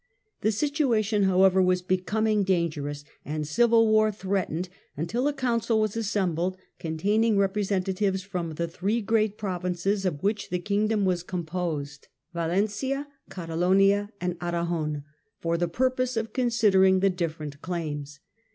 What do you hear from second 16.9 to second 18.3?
the different claims.